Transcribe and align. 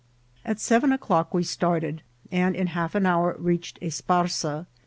At 0.43 0.59
seven 0.59 0.91
o'clock 0.91 1.31
we 1.31 1.43
started, 1.43 2.01
and 2.31 2.55
in 2.55 2.65
half 2.73 2.95
an 2.95 3.05
hour 3.05 3.35
reached 3.37 3.77
Esparza. 3.83 4.65